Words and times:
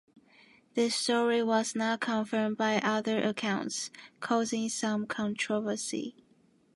This 0.73 0.95
story 0.95 1.43
was 1.43 1.75
not 1.75 1.99
confirmed 1.99 2.57
by 2.57 2.77
other 2.79 3.21
accounts, 3.21 3.91
causing 4.19 4.67
some 4.67 5.05
controversy. 5.05 6.15